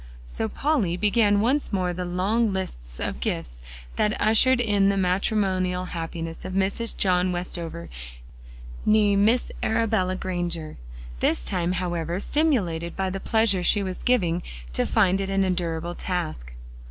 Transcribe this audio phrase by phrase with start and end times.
[0.25, 3.59] So Polly began once more the long lists of gifts
[3.97, 6.97] that ushered in the matrimonial happiness of Mrs.
[6.97, 7.87] John Westover
[8.83, 10.77] nee Miss Arabella Granger;
[11.19, 14.41] this time, however, stimulated by the pleasure she was giving,
[14.73, 16.51] to find it an endurable task.